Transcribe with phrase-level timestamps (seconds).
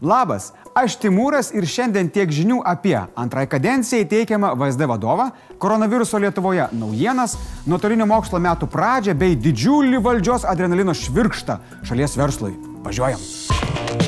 [0.00, 5.28] Labas, aš Timūras ir šiandien tiek žinių apie antrai kadencijai teikiamą VSD vadovą,
[5.60, 7.36] koronaviruso Lietuvoje naujienas,
[7.68, 12.56] nuotolinio mokslo metų pradžią bei didžiulį valdžios adrenalino švirkštą šalies verslui.
[12.80, 13.99] Važiuojam.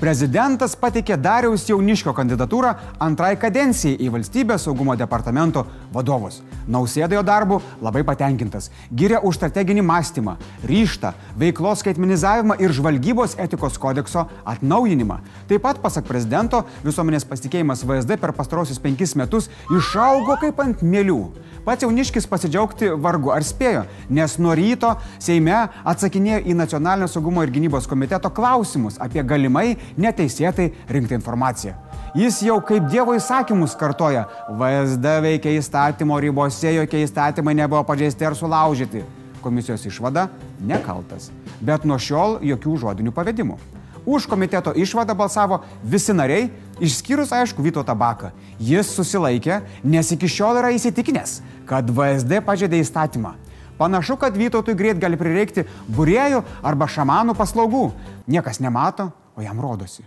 [0.00, 2.70] Prezidentas pateikė Dariaus Jauniškio kandidatūrą
[3.04, 6.38] antrai kadencijai į valstybės saugumo departamento vadovus.
[6.70, 8.70] Nausėdojo darbu labai patenkintas.
[8.96, 15.18] Giria už strateginį mąstymą, ryštą, veiklos skaitmenizavimą ir žvalgybos etikos kodekso atnaujinimą.
[15.50, 21.20] Taip pat, pasak prezidento, visuomenės pasitikėjimas VSD per pastarosius penkis metus išaugo kaip ant mėlių.
[21.66, 27.52] Pats jauniškis pasidžiaugti vargu ar spėjo, nes nuo ryto Seime atsakinėjo į Nacionalinio saugumo ir
[27.52, 31.74] gynybos komiteto klausimus apie galimai neteisėtai rinktą informaciją.
[32.14, 38.34] Jis jau kaip Dievo įsakymus kartoja, VSD veikia įstatymo ribose, jokie įstatymai nebuvo pažeisti ar
[38.34, 39.04] sulaužyti.
[39.40, 40.28] Komisijos išvada-
[40.72, 41.30] nekaltas.
[41.60, 43.58] Bet nuo šiol jokių žodinių pavedimų.
[44.06, 48.32] Už komiteto išvadą balsavo visi nariai, išskyrus aišku Vyto tabaką.
[48.58, 53.34] Jis susilaikė, nes iki šiol yra įsitikinęs, kad VSD pažeidė įstatymą.
[53.78, 57.92] Panašu, kad Vytautui greit gali prireikti būrėjų arba šamanų paslaugų.
[58.26, 60.02] Niekas nemato, o jam rodosi.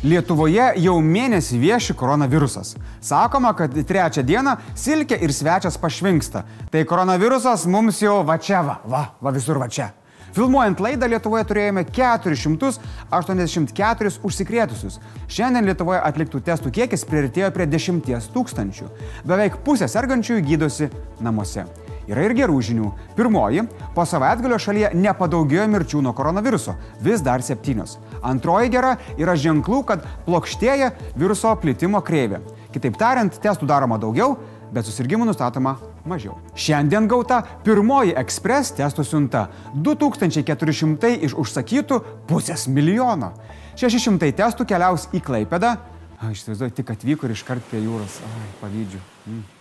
[0.00, 2.76] Lietuvoje jau mėnesį vieši koronavirusas.
[3.04, 6.44] Sakoma, kad trečią dieną silkė ir svečias pašvinksta.
[6.72, 9.92] Tai koronavirusas mums jau va čia va, va, va visur va čia.
[10.34, 15.00] Filmuojant laidą Lietuvoje turėjome 484 užsikrėtusius.
[15.28, 18.86] Šiandien Lietuvoje atliktų testų kiekis prieartėjo prie 10 tūkstančių.
[19.26, 20.86] Beveik pusė sergančiųjų gydosi
[21.20, 21.62] namuose.
[22.10, 22.88] Yra ir gerų žinių.
[23.14, 23.62] Pirmoji,
[23.94, 27.98] po savaitgalio šalyje nepadaugėjo mirčių nuo koronaviruso, vis dar septynios.
[28.26, 32.40] Antroji gera yra ženklų, kad plokštėja viruso plitimo kreivė.
[32.74, 34.34] Kitaip tariant, testų daroma daugiau,
[34.74, 35.76] bet susirgymų nustatoma
[36.08, 36.36] mažiau.
[36.58, 39.46] Šiandien gauta pirmoji ekspres testų siunta-
[39.86, 43.32] 2400 iš užsakytų pusės milijono.
[43.76, 45.76] 600 testų keliaus į Klaipedą.
[46.20, 48.20] Aš įsivaizduoju, tik atvyko ir iškart prie jūros.
[48.20, 49.00] Ai, pavydžiu.
[49.26, 49.59] Mm.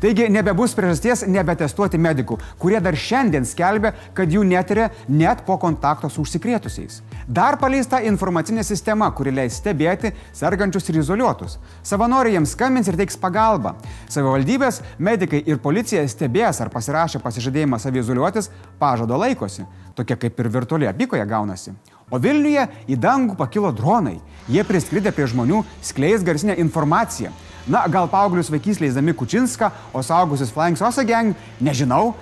[0.00, 6.08] Taigi nebebus priežasties nebetestuoti medikų, kurie dar šiandien skelbia, kad jų netiria net po kontakto
[6.10, 7.02] su užsikrėtusiais.
[7.28, 11.58] Dar paleista informacinė sistema, kuri leis stebėti sergančius ir izoliuotus.
[11.86, 13.76] Savanoriai jiems skambins ir teiks pagalbą.
[14.10, 18.50] Savivaldybės, medikai ir policija stebės, ar pasirašę pasižadėjimą savizoliuotis,
[18.80, 19.68] pažado laikosi.
[19.94, 21.74] Tokia kaip ir virtuali apykoje gaunasi.
[22.12, 24.18] O Vilniuje į dangų pakilo dronai.
[24.50, 27.30] Jie priskridę prie žmonių skleis garsinę informaciją.
[27.70, 32.14] Na, gal paauglius vaikys leisdami Kučinską, o saugusius Flying Saucer Gang, nežinau,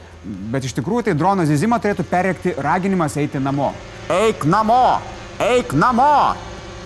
[0.53, 3.73] bet iš tikrųjų tai drono zizimą turėtų perėkti raginimas eiti namo.
[4.13, 5.01] Eik namo!
[5.41, 6.37] Eik namo!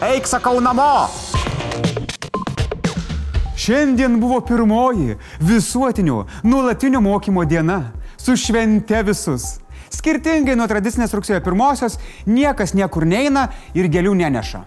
[0.04, 1.08] Eik, sakau, namo!
[3.64, 7.80] Šiandien buvo pirmoji visuotinio nuolatinio mokymo diena.
[8.16, 9.58] Su švente visus.
[9.94, 14.62] Skirtingai nuo tradicinės rugsėjo pirmosios, niekas niekur neina ir gėlių neneša.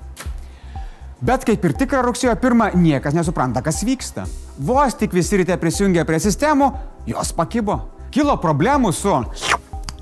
[1.21, 4.27] Bet kaip ir tikrą rugsėjo pirmą, niekas nesupranta, kas vyksta.
[4.57, 6.69] Vos tik visi ryte prisijungė prie sistemų,
[7.09, 7.79] jos pakibo.
[8.13, 9.15] Kilo problemų su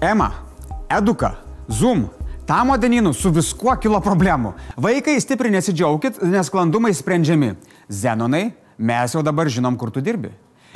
[0.04, 0.30] EMA,
[0.92, 1.38] Eduka,
[1.72, 2.06] Zoom,
[2.46, 4.52] Tamo dienynų su viskuo kilo problemų.
[4.78, 7.56] Vaikai stipriai nesidžiaukit, nes sklandumai sprendžiami.
[7.90, 10.30] Zenonai, mes jau dabar žinom, kur tu dirbi.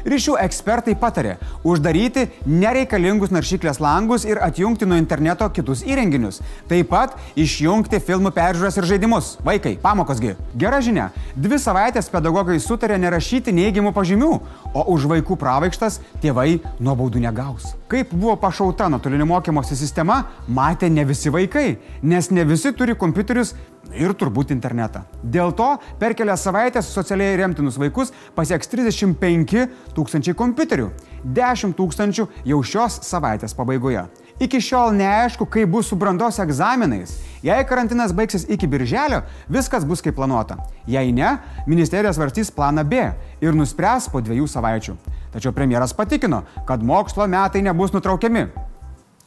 [0.07, 1.35] Ryšių ekspertai patarė
[1.67, 6.39] uždaryti nereikalingus naršyklės langus ir atjungti nuo interneto kitus įrenginius.
[6.69, 9.33] Taip pat išjungti filmų peržiūras ir žaidimus.
[9.45, 10.35] Vaikai, pamokosgi.
[10.59, 14.31] Gera žinia, dvi savaitės pedagogai sutarė nerašyti neigiamų pažymių,
[14.73, 17.73] o už vaikų pravaikštas tėvai nuobaudų negaus.
[17.89, 23.55] Kaip buvo pašauta nuotolinio mokymosi sistema, matė ne visi vaikai, nes ne visi turi kompiuterius
[23.97, 25.03] ir turbūt internetą.
[25.23, 29.65] Dėl to per kelias savaitės socialiai remtinus vaikus pasieks 35
[29.97, 30.89] tūkstančiai kompiuterių,
[31.23, 34.05] 10 tūkstančių jau šios savaitės pabaigoje.
[34.39, 37.17] Iki šiol neaišku, kaip bus su brandos egzaminais.
[37.43, 40.55] Jei karantinas baigsis iki birželio, viskas bus kaip planuota.
[40.87, 43.03] Jei ne, ministerija svarstys planą B
[43.43, 44.95] ir nuspręs po dviejų savaičių.
[45.35, 48.47] Tačiau premjeras patikino, kad mokslo metai nebus nutraukiami.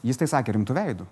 [0.03, 1.07] Jis tai sakė rimtų veidų.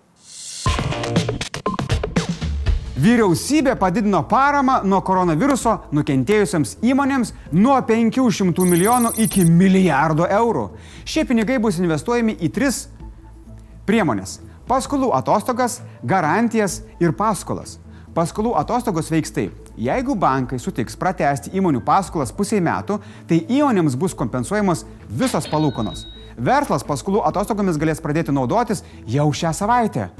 [3.00, 10.66] Vyriausybė padidino paramą nuo koronaviruso nukentėjusiems įmonėms nuo 500 milijonų iki milijardo eurų.
[11.08, 12.82] Šie pinigai bus investuojami į tris
[13.88, 17.78] priemonės- paskolų atostogas, garantijas ir paskolas.
[18.14, 19.52] Paskolų atostogos veiks taip.
[19.78, 26.04] Jeigu bankai sutiks pratesti įmonių paskolas pusiai metų, tai įmonėms bus kompensuojamos visos palūkonos.
[26.36, 30.10] Verslas paskolų atostogomis galės pradėti naudotis jau šią savaitę.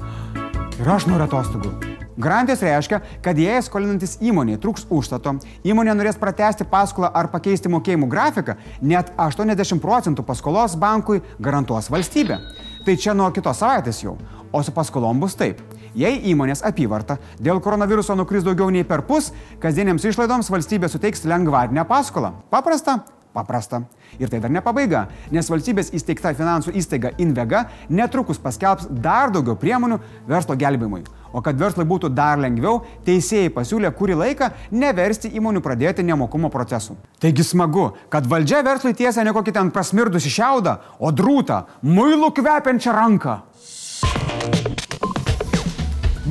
[0.79, 1.90] Ir aš noriu atostogų.
[2.17, 8.09] Garantijos reiškia, kad jei skolinantis įmonė trūks užstato, įmonė norės pratesti paskolą ar pakeisti mokėjimų
[8.11, 12.41] grafiką, net 80 procentų paskolos bankui garantuos valstybė.
[12.85, 14.17] Tai čia nuo kitos savaitės jau.
[14.51, 15.61] o su paskolom bus taip.
[15.95, 19.31] Jei įmonės apyvarta dėl koronaviruso nukris daugiau nei per pus,
[19.63, 22.33] kasdieniams išlaidoms valstybė suteiks lengvatinę paskolą.
[22.49, 22.99] Paprasta?
[23.33, 23.83] Paprasta.
[24.19, 29.55] Ir tai dar ne pabaiga, nes valstybės įsteigta finansų įstaiga Invega netrukus paskelbs dar daugiau
[29.59, 31.05] priemonių verslo gelbimui.
[31.31, 36.97] O kad verslui būtų dar lengviau, teisėjai pasiūlė kurį laiką neversti įmonių pradėti nemokumo procesų.
[37.23, 42.97] Taigi smagu, kad valdžia verslui tiesia ne kokį ten prasmirdusi šiaudą, o drūtą, muilų kvepiančią
[42.97, 43.37] ranką.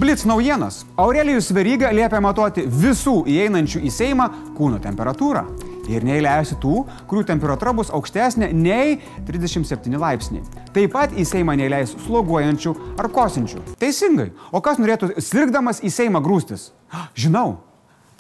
[0.00, 0.84] Blitz naujienos.
[0.96, 5.69] Aurelijus Veryga liepia matuoti visų įeinančių į Seimą kūno temperatūrą.
[5.88, 8.98] Ir neįleisi tų, kurių temperatūra bus aukštesnė nei
[9.28, 10.44] 37 laipsniai.
[10.76, 13.64] Taip pat į Seimą neįleis sloguojančių ar kosinčių.
[13.80, 14.30] Teisingai.
[14.52, 16.70] O kas norėtų sirgdamas į Seimą grūstis?
[17.16, 17.60] Žinau.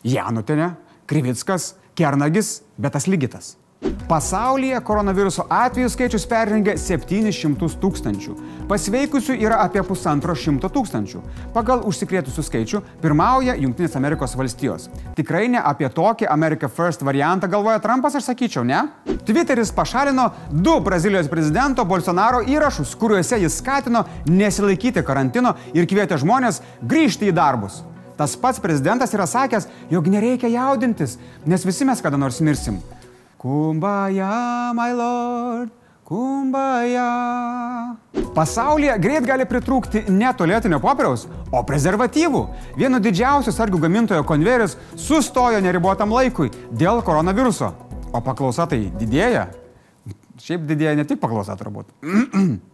[0.06, 0.74] Janutinė,
[1.10, 3.59] Krivickas, Kernagis, bet tas lygitas.
[3.80, 8.34] Pasaulyje koronaviruso atvejų skaičius peržengia 700 tūkstančių.
[8.68, 11.20] Pasveikusių yra apie pusantro šimto tūkstančių.
[11.54, 14.88] Pagal užsikrėtusių skaičių pirmauja Junktinės Amerikos valstijos.
[15.16, 18.82] Tikrai ne apie tokį America First variantą galvoja Trumpas, aš sakyčiau, ne?
[19.24, 26.60] Twitteris pašalino du Brazilijos prezidento Bolsonaro įrašus, kuriuose jis skatino nesilaikyti karantino ir kvietė žmonės
[26.82, 27.84] grįžti į darbus.
[28.20, 31.16] Tas pats prezidentas yra sakęs, jog nereikia jaudintis,
[31.46, 32.82] nes visi mes kada nors mirsim.
[33.40, 35.70] Kumbaya, my lord,
[36.04, 37.08] kumbaya.
[38.36, 42.42] Pasaulyje greit gali pritrūkti ne tualetinio popieriaus, o prezervatyvų.
[42.76, 47.72] Vieno didžiausių sargių gamintojo konvejeris sustojo neribotam laikui dėl koronaviruso.
[48.12, 49.46] O paklausa tai didėja.
[50.36, 51.88] Šiaip didėja ne tik paklausa turbūt.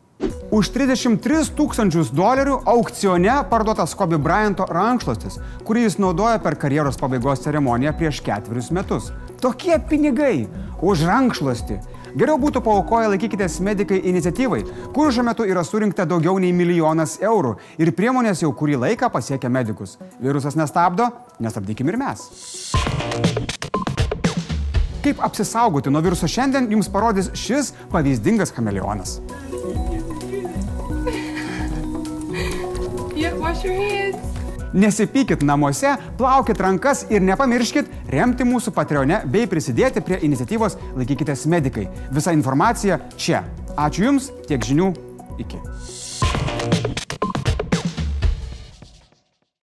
[0.56, 7.42] Už 33 tūkstančius dolerių aukcione parduotas Kobe Bryanto rankšluostis, kurį jis naudojo per karjeros pabaigos
[7.44, 9.10] ceremoniją prieš ketverius metus.
[9.42, 10.46] Tokie pinigai
[10.80, 11.76] už rankšluostį.
[12.16, 14.62] Geriau būtų paukoję laikykitės medikai iniciatyvai,
[14.96, 19.50] kur šiuo metu yra surinkta daugiau nei milijonas eurų ir priemonės jau kurį laiką pasiekia
[19.52, 19.98] medikus.
[20.22, 21.10] Virusas nestabdo,
[21.44, 22.24] nestabdykim ir mes.
[25.04, 29.18] Kaip apsisaugoti nuo viruso šiandien jums parodys šis pavyzdingas chameleonas.
[34.76, 41.86] Nesipykit namuose, plaukit rankas ir nepamirškit remti mūsų Patreone bei prisidėti prie iniciatyvos Laikykitės medikai.
[42.12, 43.44] Visa informacija čia.
[43.76, 44.92] Ačiū Jums, tiek žinių,
[45.40, 45.62] iki.